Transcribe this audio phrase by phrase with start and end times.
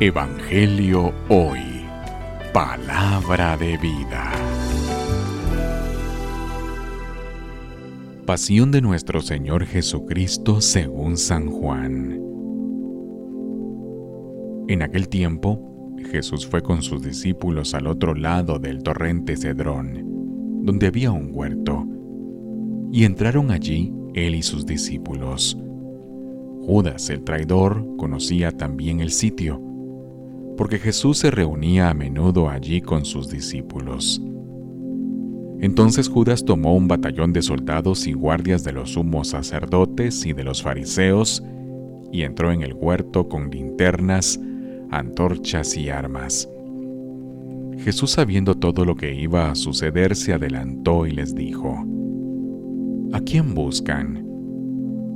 [0.00, 1.60] Evangelio Hoy.
[2.52, 4.32] Palabra de vida.
[8.26, 12.20] Pasión de nuestro Señor Jesucristo según San Juan.
[14.68, 20.88] En aquel tiempo, Jesús fue con sus discípulos al otro lado del torrente Cedrón, donde
[20.88, 21.86] había un huerto,
[22.90, 25.56] y entraron allí él y sus discípulos.
[26.66, 29.71] Judas, el traidor, conocía también el sitio
[30.56, 34.20] porque Jesús se reunía a menudo allí con sus discípulos.
[35.60, 40.44] Entonces Judas tomó un batallón de soldados y guardias de los sumos sacerdotes y de
[40.44, 41.42] los fariseos
[42.10, 44.40] y entró en el huerto con linternas,
[44.90, 46.48] antorchas y armas.
[47.78, 51.76] Jesús sabiendo todo lo que iba a suceder se adelantó y les dijo,
[53.12, 54.26] ¿A quién buscan?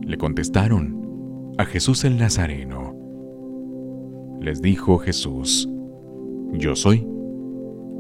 [0.02, 2.95] Le contestaron, a Jesús el Nazareno
[4.46, 5.68] les dijo Jesús,
[6.52, 7.05] Yo soy.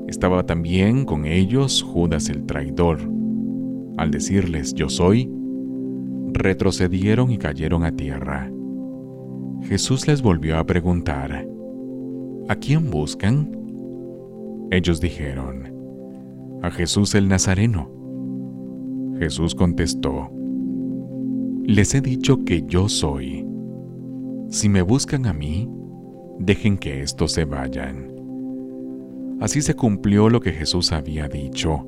[0.06, 3.00] Estaba también con ellos Judas el traidor.
[3.96, 5.28] Al decirles Yo soy,
[6.32, 8.48] retrocedieron y cayeron a tierra.
[9.62, 11.48] Jesús les volvió a preguntar,
[12.48, 13.50] ¿A quién buscan?
[14.70, 15.64] Ellos dijeron,
[16.62, 17.90] a Jesús el Nazareno.
[19.18, 20.30] Jesús contestó,
[21.64, 23.44] Les he dicho que yo soy.
[24.48, 25.68] Si me buscan a mí,
[26.38, 28.12] dejen que estos se vayan.
[29.40, 31.84] Así se cumplió lo que Jesús había dicho.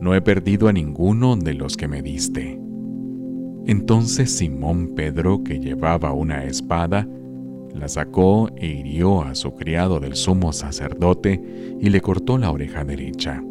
[0.00, 2.60] No he perdido a ninguno de los que me diste.
[3.66, 7.08] Entonces Simón Pedro, que llevaba una espada,
[7.72, 11.40] la sacó e hirió a su criado del sumo sacerdote
[11.80, 13.42] y le cortó la oreja derecha.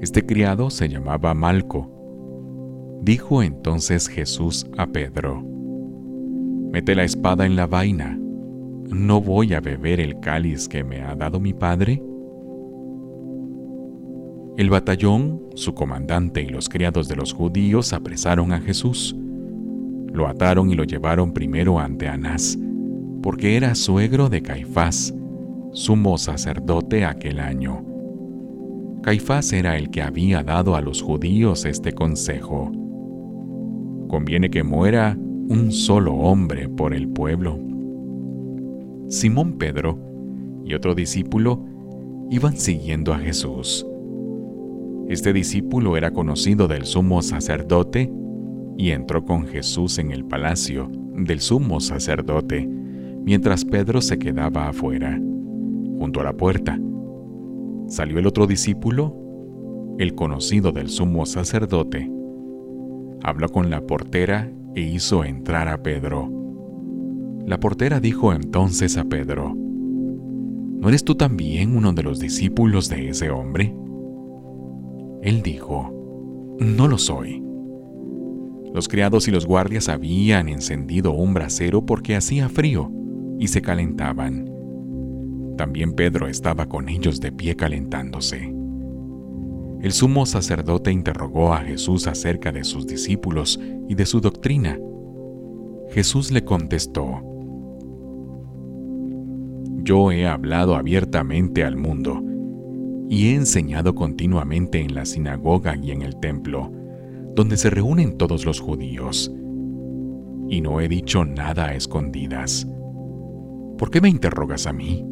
[0.00, 1.90] Este criado se llamaba Malco.
[3.02, 5.42] Dijo entonces Jesús a Pedro,
[6.72, 8.18] Mete la espada en la vaina.
[8.94, 12.00] ¿No voy a beber el cáliz que me ha dado mi padre?
[14.56, 19.16] El batallón, su comandante y los criados de los judíos apresaron a Jesús.
[20.12, 22.56] Lo ataron y lo llevaron primero ante Anás,
[23.20, 25.12] porque era suegro de Caifás,
[25.72, 27.84] sumo sacerdote aquel año.
[29.02, 32.70] Caifás era el que había dado a los judíos este consejo.
[34.06, 37.73] Conviene que muera un solo hombre por el pueblo.
[39.08, 39.98] Simón Pedro
[40.64, 41.64] y otro discípulo
[42.30, 43.86] iban siguiendo a Jesús.
[45.08, 48.10] Este discípulo era conocido del sumo sacerdote
[48.76, 55.20] y entró con Jesús en el palacio del sumo sacerdote, mientras Pedro se quedaba afuera,
[55.98, 56.78] junto a la puerta.
[57.86, 59.14] Salió el otro discípulo,
[59.98, 62.10] el conocido del sumo sacerdote.
[63.22, 66.43] Habló con la portera e hizo entrar a Pedro.
[67.46, 73.08] La portera dijo entonces a Pedro, ¿No eres tú también uno de los discípulos de
[73.08, 73.74] ese hombre?
[75.22, 77.42] Él dijo, No lo soy.
[78.74, 82.90] Los criados y los guardias habían encendido un brasero porque hacía frío
[83.38, 84.50] y se calentaban.
[85.56, 88.54] También Pedro estaba con ellos de pie calentándose.
[89.80, 94.78] El sumo sacerdote interrogó a Jesús acerca de sus discípulos y de su doctrina.
[95.90, 97.33] Jesús le contestó,
[99.84, 102.22] yo he hablado abiertamente al mundo
[103.08, 106.72] y he enseñado continuamente en la sinagoga y en el templo,
[107.34, 109.30] donde se reúnen todos los judíos.
[110.48, 112.66] Y no he dicho nada a escondidas.
[113.76, 115.04] ¿Por qué me interrogas a mí?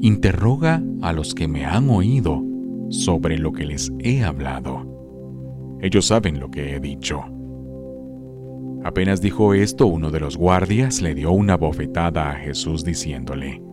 [0.00, 2.42] Interroga a los que me han oído
[2.88, 5.78] sobre lo que les he hablado.
[5.80, 7.22] Ellos saben lo que he dicho.
[8.82, 13.65] Apenas dijo esto, uno de los guardias le dio una bofetada a Jesús diciéndole,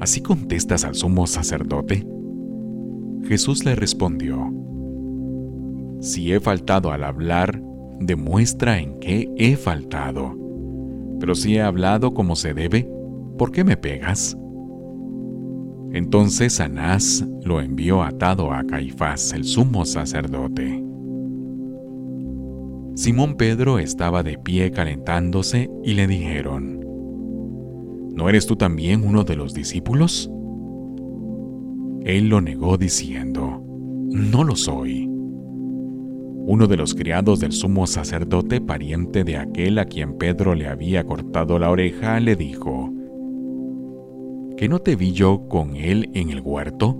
[0.00, 2.06] ¿Así contestas al sumo sacerdote?
[3.24, 4.50] Jesús le respondió,
[6.00, 7.62] Si he faltado al hablar,
[8.00, 10.34] demuestra en qué he faltado.
[11.20, 12.90] Pero si he hablado como se debe,
[13.36, 14.38] ¿por qué me pegas?
[15.92, 20.82] Entonces Anás lo envió atado a Caifás, el sumo sacerdote.
[22.94, 26.80] Simón Pedro estaba de pie calentándose y le dijeron,
[28.14, 30.30] ¿No eres tú también uno de los discípulos?
[32.04, 33.62] Él lo negó diciendo,
[34.10, 35.06] No lo soy.
[35.06, 41.04] Uno de los criados del sumo sacerdote, pariente de aquel a quien Pedro le había
[41.04, 42.92] cortado la oreja, le dijo,
[44.56, 46.98] ¿Que no te vi yo con él en el huerto?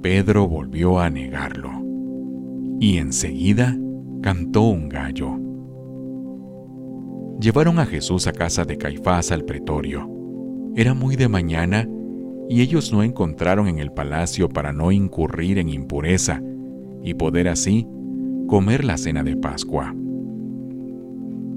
[0.00, 1.70] Pedro volvió a negarlo,
[2.80, 3.76] y enseguida
[4.22, 5.51] cantó un gallo.
[7.42, 10.08] Llevaron a Jesús a casa de Caifás al pretorio.
[10.76, 11.88] Era muy de mañana
[12.48, 16.40] y ellos no encontraron en el palacio para no incurrir en impureza
[17.02, 17.88] y poder así
[18.46, 19.92] comer la cena de Pascua.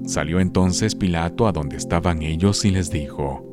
[0.06, 3.44] Salió entonces Pilato a donde estaban ellos y les dijo,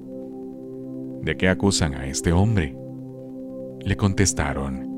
[1.22, 2.76] ¿De qué acusan a este hombre?
[3.86, 4.90] Le contestaron,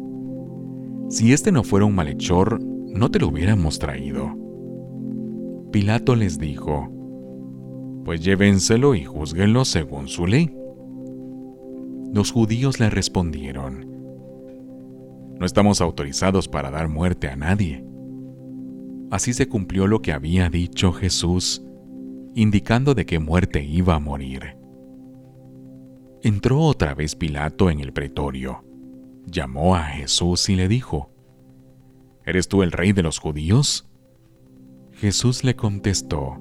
[1.10, 4.32] Si este no fuera un malhechor, no te lo hubiéramos traído.
[5.74, 6.95] Pilato les dijo,
[8.06, 10.56] Pues llévenselo y juzguenlo según su ley.
[12.14, 13.88] Los judíos le respondieron,
[15.40, 17.84] No estamos autorizados para dar muerte a nadie.
[19.10, 21.64] Así se cumplió lo que había dicho Jesús,
[22.36, 24.56] indicando de qué muerte iba a morir.
[26.22, 28.64] Entró otra vez Pilato en el pretorio,
[29.26, 31.10] llamó a Jesús y le dijo,
[32.24, 33.88] ¿Eres tú el rey de los judíos?
[34.94, 36.38] Jesús le contestó,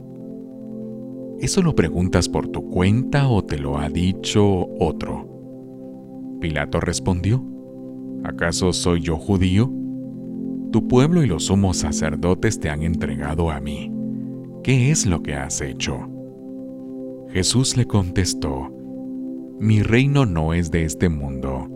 [1.40, 5.28] ¿Eso lo preguntas por tu cuenta o te lo ha dicho otro?
[6.40, 7.44] Pilato respondió,
[8.22, 9.70] ¿acaso soy yo judío?
[10.70, 13.92] Tu pueblo y los sumos sacerdotes te han entregado a mí.
[14.62, 16.08] ¿Qué es lo que has hecho?
[17.31, 18.70] Jesús le contestó,
[19.58, 21.69] Mi reino no es de este mundo.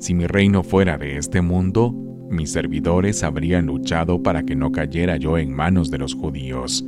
[0.00, 1.94] Si mi reino fuera de este mundo,
[2.30, 6.84] mis servidores habrían luchado para que no cayera yo en manos de los judíos.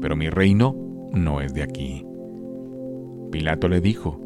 [0.00, 2.04] Pero mi reino no es de aquí.
[3.30, 4.20] Pilato le dijo,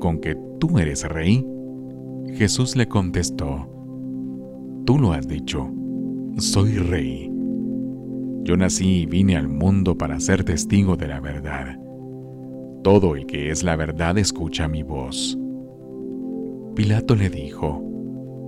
[0.00, 1.46] ¿con que tú eres rey?
[2.34, 3.68] Jesús le contestó,
[4.84, 5.70] Tú lo has dicho,
[6.38, 7.30] soy rey.
[8.42, 11.78] Yo nací y vine al mundo para ser testigo de la verdad.
[12.82, 15.38] Todo el que es la verdad escucha mi voz.
[16.74, 17.80] Pilato le dijo,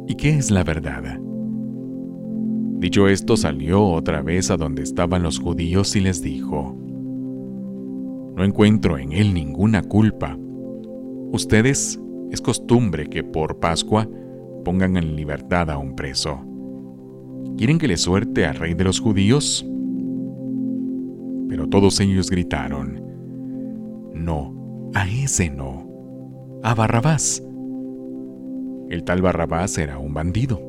[0.09, 1.21] ¿y qué es la verdad?
[2.79, 6.77] Dicho esto, salió otra vez a donde estaban los judíos y les dijo,
[8.37, 10.37] No encuentro en él ninguna culpa.
[11.33, 12.01] Ustedes
[12.31, 14.09] es costumbre que por Pascua
[14.65, 16.41] pongan en libertad a un preso.
[17.57, 19.65] ¿Quieren que le suerte al rey de los judíos?
[21.49, 23.01] Pero todos ellos gritaron,
[24.13, 25.87] no, a ese no,
[26.65, 27.41] a Barrabás.
[28.91, 30.61] El tal Barrabás era un bandido.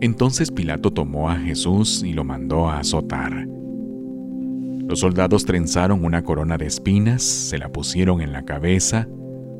[0.00, 3.48] Entonces Pilato tomó a Jesús y lo mandó a azotar.
[4.88, 9.06] Los soldados trenzaron una corona de espinas, se la pusieron en la cabeza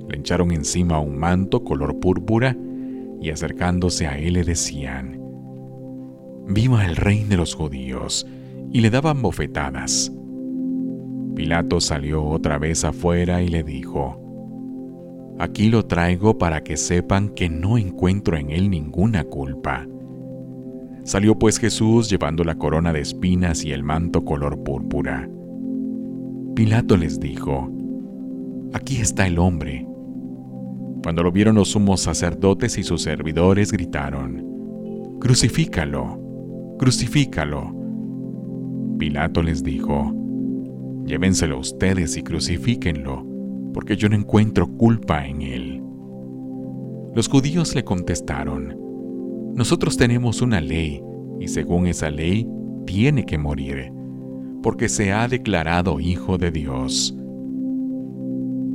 [0.08, 2.56] le echaron encima un manto color púrpura
[3.20, 5.20] y acercándose a él le decían,
[6.48, 8.26] Viva el rey de los judíos,
[8.72, 10.12] y le daban bofetadas.
[11.34, 14.24] Pilato salió otra vez afuera y le dijo,
[15.38, 19.86] Aquí lo traigo para que sepan que no encuentro en él ninguna culpa.
[21.08, 25.26] Salió pues Jesús llevando la corona de espinas y el manto color púrpura.
[26.54, 27.72] Pilato les dijo,
[28.74, 29.88] Aquí está el hombre.
[31.02, 37.74] Cuando lo vieron los sumos sacerdotes y sus servidores gritaron, Crucifícalo, crucifícalo.
[38.98, 40.14] Pilato les dijo,
[41.06, 43.24] Llévenselo ustedes y crucifíquenlo,
[43.72, 45.82] porque yo no encuentro culpa en él.
[47.14, 48.87] Los judíos le contestaron,
[49.58, 51.02] Nosotros tenemos una ley,
[51.40, 52.48] y según esa ley,
[52.86, 53.90] tiene que morir,
[54.62, 57.12] porque se ha declarado hijo de Dios.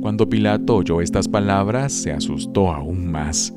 [0.02, 3.56] Cuando Pilato oyó estas palabras, se asustó aún más,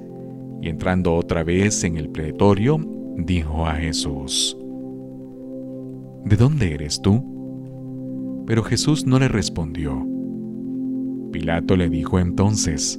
[0.62, 2.79] y entrando otra vez en el pretorio,
[3.17, 4.57] dijo a Jesús,
[6.24, 8.46] ¿De dónde eres tú?
[8.48, 10.01] Pero Jesús no le respondió.
[11.34, 12.98] Pilato le dijo entonces,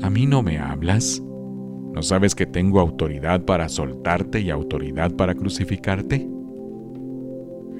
[0.00, 1.22] ¿A mí no me hablas?
[1.98, 6.30] ¿No sabes que tengo autoridad para soltarte y autoridad para crucificarte?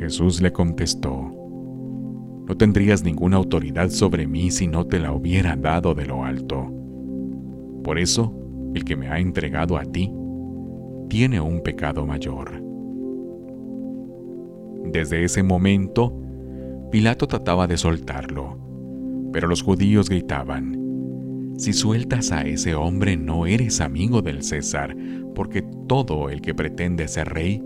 [0.01, 1.31] Jesús le contestó,
[2.49, 6.67] no tendrías ninguna autoridad sobre mí si no te la hubiera dado de lo alto.
[7.85, 8.35] Por eso,
[8.75, 10.13] el que me ha entregado a ti,
[11.09, 12.61] tiene un pecado mayor.
[14.91, 16.13] Desde ese momento,
[16.91, 18.59] Pilato trataba de soltarlo,
[19.33, 20.78] pero los judíos gritaban,
[21.59, 24.97] si sueltas a ese hombre no eres amigo del César,
[25.35, 27.61] porque todo el que pretende ser rey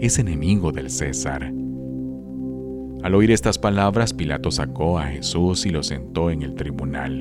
[0.00, 1.52] es enemigo del César.
[3.02, 7.20] Al oír estas palabras, Pilato sacó a Jesús y lo sentó en el tribunal,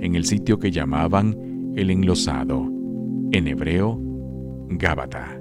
[0.00, 2.68] en el sitio que llamaban el enlosado,
[3.30, 4.00] en hebreo,
[4.68, 5.38] Gábata.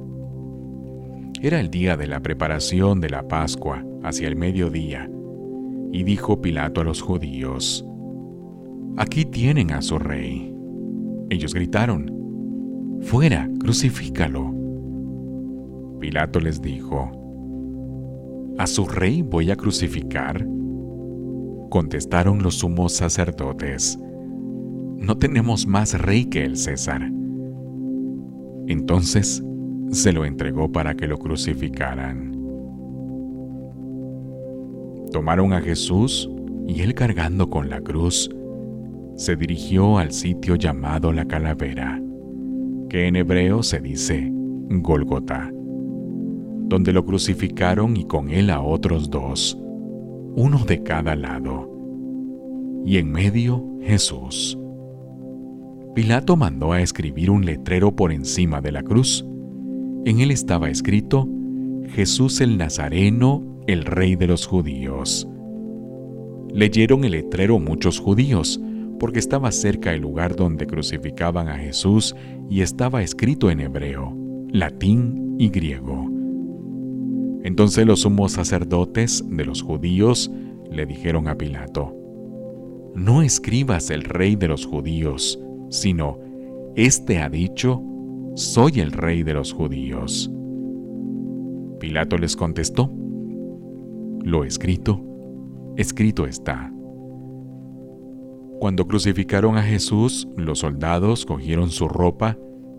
[1.41, 5.09] Era el día de la preparación de la Pascua, hacia el mediodía,
[5.91, 7.87] y dijo Pilato a los judíos,
[8.97, 10.53] Aquí tienen a su rey.
[11.29, 12.11] Ellos gritaron,
[13.01, 14.53] Fuera, crucifícalo.
[15.99, 17.11] Pilato les dijo,
[18.57, 20.45] ¿A su rey voy a crucificar?
[21.69, 23.97] Contestaron los sumos sacerdotes.
[24.97, 27.09] No tenemos más rey que el César.
[28.67, 29.43] Entonces
[29.91, 32.31] se lo entregó para que lo crucificaran.
[35.11, 36.29] Tomaron a Jesús
[36.67, 38.29] y él cargando con la cruz,
[39.21, 42.01] se dirigió al sitio llamado la calavera,
[42.89, 45.51] que en hebreo se dice Golgota
[46.71, 49.59] donde lo crucificaron y con él a otros dos,
[50.37, 51.69] uno de cada lado,
[52.85, 54.57] y en medio Jesús.
[55.93, 59.25] Pilato mandó a escribir un letrero por encima de la cruz.
[60.05, 61.27] En él estaba escrito,
[61.89, 65.27] Jesús el Nazareno, el rey de los judíos.
[66.53, 68.61] Leyeron el letrero muchos judíos,
[69.01, 72.15] porque estaba cerca el lugar donde crucificaban a Jesús
[72.51, 74.15] y estaba escrito en hebreo,
[74.51, 76.07] latín y griego.
[77.43, 80.29] Entonces los sumos sacerdotes de los judíos
[80.69, 81.95] le dijeron a Pilato,
[82.93, 85.39] No escribas el rey de los judíos,
[85.71, 86.19] sino,
[86.75, 87.81] Este ha dicho,
[88.35, 90.31] Soy el rey de los judíos.
[91.79, 92.93] Pilato les contestó,
[94.23, 95.03] Lo escrito,
[95.75, 96.71] escrito está.
[98.61, 102.37] Cuando crucificaron a Jesús, los soldados cogieron su ropa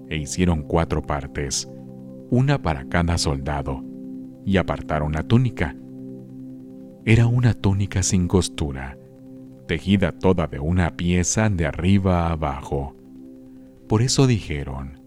[0.09, 1.69] e hicieron cuatro partes,
[2.31, 3.83] una para cada soldado
[4.47, 5.75] y apartaron la túnica.
[7.05, 8.97] Era una túnica sin costura,
[9.67, 12.95] tejida toda de una pieza de arriba a abajo.
[13.89, 15.01] Por eso dijeron,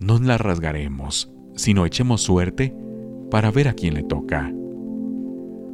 [0.00, 2.76] no la rasgaremos, sino echemos suerte
[3.30, 4.52] para ver a quién le toca.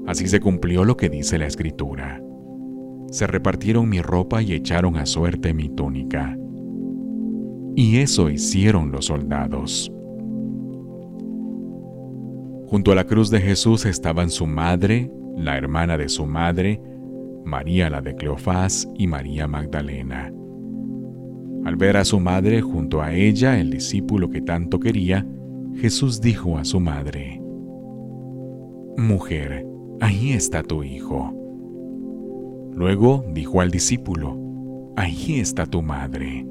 [0.06, 2.22] Así se cumplió lo que dice la escritura.
[3.10, 6.36] Se repartieron mi ropa y echaron a suerte mi túnica.
[7.74, 9.92] Y eso hicieron los soldados.
[12.66, 16.80] Junto a la cruz de Jesús estaban su madre, la hermana de su madre,
[17.44, 20.32] María la de Cleofás y María Magdalena.
[21.64, 25.26] Al ver a su madre junto a ella, el discípulo que tanto quería,
[25.76, 27.42] Jesús dijo a su madre,
[28.96, 29.66] Mujer,
[30.00, 31.39] ahí está tu hijo.
[32.74, 34.36] Luego dijo al discípulo,
[34.96, 36.46] Ahí está tu madre.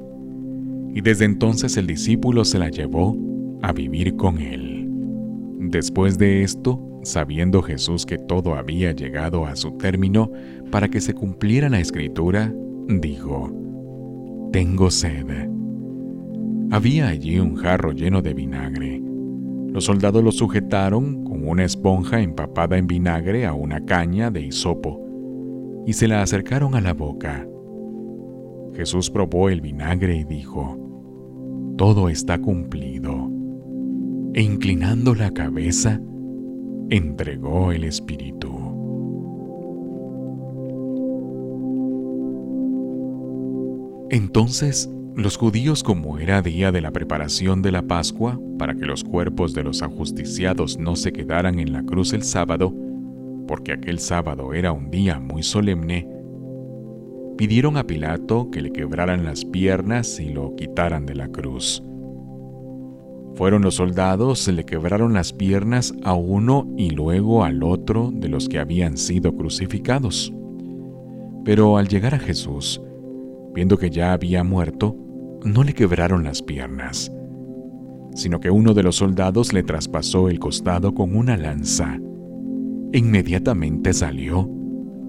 [0.92, 3.16] Y desde entonces el discípulo se la llevó
[3.62, 4.88] a vivir con él.
[5.58, 10.30] Después de esto, sabiendo Jesús que todo había llegado a su término
[10.70, 12.52] para que se cumpliera la escritura,
[12.88, 13.52] dijo,
[14.52, 15.48] Tengo sed.
[16.72, 19.02] Había allí un jarro lleno de vinagre.
[19.68, 25.09] Los soldados lo sujetaron con una esponja empapada en vinagre a una caña de hisopo
[25.86, 27.46] y se la acercaron a la boca.
[28.74, 30.76] Jesús probó el vinagre y dijo,
[31.76, 33.30] Todo está cumplido
[34.32, 36.00] e inclinando la cabeza,
[36.88, 38.48] entregó el Espíritu.
[44.10, 49.04] Entonces los judíos, como era día de la preparación de la Pascua, para que los
[49.04, 52.74] cuerpos de los ajusticiados no se quedaran en la cruz el sábado,
[53.50, 56.06] porque aquel sábado era un día muy solemne,
[57.36, 61.82] pidieron a Pilato que le quebraran las piernas y lo quitaran de la cruz.
[63.34, 68.48] Fueron los soldados, le quebraron las piernas a uno y luego al otro de los
[68.48, 70.32] que habían sido crucificados.
[71.44, 72.80] Pero al llegar a Jesús,
[73.52, 74.94] viendo que ya había muerto,
[75.44, 77.10] no le quebraron las piernas,
[78.14, 81.98] sino que uno de los soldados le traspasó el costado con una lanza.
[82.92, 84.50] Inmediatamente salió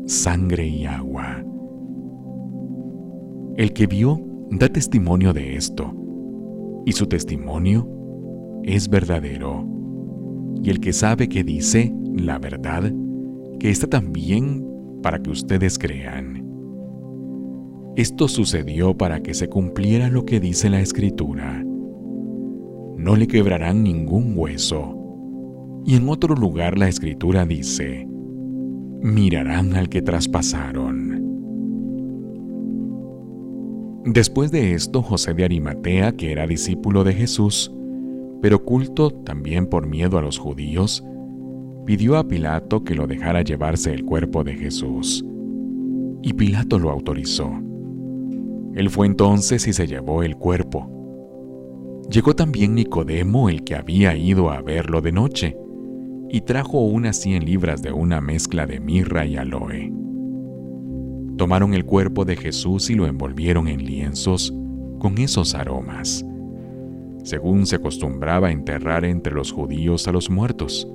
[0.05, 1.43] sangre y agua.
[3.57, 4.21] El que vio
[4.51, 5.91] da testimonio de esto,
[6.85, 7.89] y su testimonio
[8.63, 9.65] es verdadero.
[10.63, 12.93] Y el que sabe que dice la verdad,
[13.59, 14.63] que está también
[15.01, 16.45] para que ustedes crean.
[17.95, 21.63] Esto sucedió para que se cumpliera lo que dice la escritura.
[22.97, 25.00] No le quebrarán ningún hueso.
[25.85, 28.07] Y en otro lugar la escritura dice,
[29.01, 31.11] mirarán al que traspasaron.
[34.05, 37.71] Después de esto, José de Arimatea, que era discípulo de Jesús,
[38.41, 41.03] pero oculto también por miedo a los judíos,
[41.85, 45.25] pidió a Pilato que lo dejara llevarse el cuerpo de Jesús.
[46.23, 47.51] Y Pilato lo autorizó.
[48.75, 50.89] Él fue entonces y se llevó el cuerpo.
[52.09, 55.57] Llegó también Nicodemo, el que había ido a verlo de noche,
[56.31, 59.91] y trajo unas cien libras de una mezcla de mirra y aloe.
[61.37, 64.53] Tomaron el cuerpo de Jesús y lo envolvieron en lienzos
[64.99, 66.23] con esos aromas
[67.23, 70.87] según se acostumbraba enterrar entre los judíos a los muertos.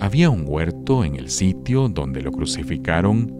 [0.00, 3.34] Había un huerto en el sitio donde lo crucificaron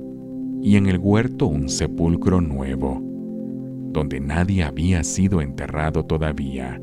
[0.63, 3.01] y en el huerto un sepulcro nuevo,
[3.93, 6.81] donde nadie había sido enterrado todavía.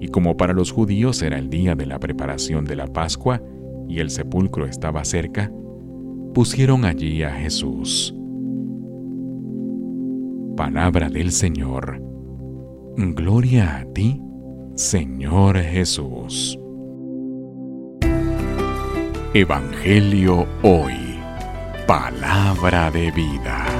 [0.00, 3.42] Y como para los judíos era el día de la preparación de la Pascua
[3.88, 5.50] y el sepulcro estaba cerca,
[6.34, 8.14] pusieron allí a Jesús.
[10.56, 12.02] Palabra del Señor.
[12.96, 14.20] Gloria a ti,
[14.74, 16.58] Señor Jesús.
[19.34, 21.16] Evangelio hoy.
[21.86, 23.75] Palabra de vida.